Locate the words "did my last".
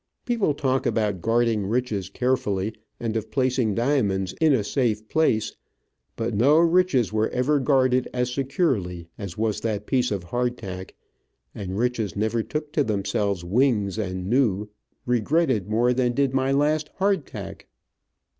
16.13-16.89